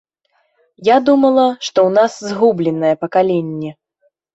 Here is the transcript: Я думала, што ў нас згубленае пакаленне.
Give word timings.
Я 0.89 0.95
думала, 1.11 1.45
што 1.53 1.69
ў 1.69 1.89
нас 2.01 2.13
згубленае 2.33 2.95
пакаленне. 3.07 3.79